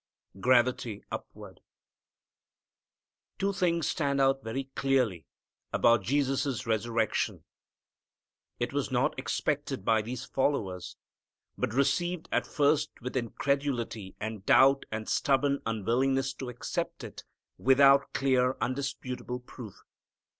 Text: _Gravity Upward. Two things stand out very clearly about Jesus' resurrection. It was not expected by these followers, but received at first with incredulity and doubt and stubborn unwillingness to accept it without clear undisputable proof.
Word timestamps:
_Gravity 0.41 1.03
Upward. 1.11 1.61
Two 3.37 3.53
things 3.53 3.87
stand 3.87 4.19
out 4.19 4.43
very 4.43 4.63
clearly 4.73 5.27
about 5.71 6.01
Jesus' 6.01 6.65
resurrection. 6.65 7.43
It 8.59 8.73
was 8.73 8.89
not 8.89 9.13
expected 9.19 9.85
by 9.85 10.01
these 10.01 10.25
followers, 10.25 10.97
but 11.55 11.71
received 11.75 12.27
at 12.31 12.47
first 12.47 12.99
with 12.99 13.15
incredulity 13.15 14.15
and 14.19 14.43
doubt 14.43 14.87
and 14.89 15.07
stubborn 15.07 15.61
unwillingness 15.67 16.33
to 16.33 16.49
accept 16.49 17.03
it 17.03 17.23
without 17.59 18.11
clear 18.11 18.57
undisputable 18.59 19.39
proof. 19.41 19.83